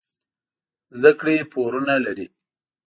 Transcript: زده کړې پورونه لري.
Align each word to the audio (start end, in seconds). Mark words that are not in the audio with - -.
زده 0.99 1.11
کړې 1.19 1.35
پورونه 1.51 1.95
لري. 2.05 2.27